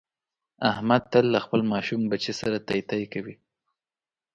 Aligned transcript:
احمد 0.71 1.01
تل 1.11 1.25
له 1.33 1.39
خپل 1.45 1.59
ماشوم 1.71 2.01
بچي 2.11 2.33
سره 2.41 2.57
تی 2.67 2.79
تی 2.89 3.03
کوي. 3.13 3.35